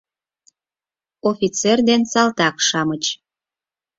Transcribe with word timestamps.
Офицер 1.29 1.77
ден 1.89 2.01
салтак-шамыч. 2.11 3.03